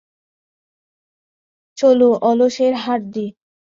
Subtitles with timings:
[1.77, 3.25] চলো, অলসের হাড্ডি।